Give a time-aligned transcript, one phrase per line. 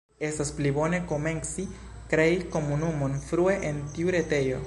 [0.27, 1.65] Estas pli bone komenci
[2.15, 4.59] krei komunumon frue en tiu retejo.